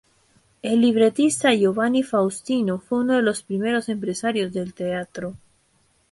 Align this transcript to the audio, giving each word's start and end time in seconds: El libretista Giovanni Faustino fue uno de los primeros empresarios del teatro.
El 0.63 0.81
libretista 0.81 1.53
Giovanni 1.53 2.01
Faustino 2.01 2.79
fue 2.79 3.01
uno 3.01 3.13
de 3.13 3.21
los 3.21 3.43
primeros 3.43 3.87
empresarios 3.87 4.51
del 4.51 4.73
teatro. 4.73 5.35